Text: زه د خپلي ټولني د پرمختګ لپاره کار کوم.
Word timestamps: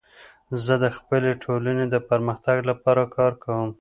زه 0.65 0.73
د 0.83 0.85
خپلي 0.97 1.31
ټولني 1.43 1.85
د 1.93 1.95
پرمختګ 2.09 2.57
لپاره 2.69 3.01
کار 3.15 3.31
کوم. 3.43 3.69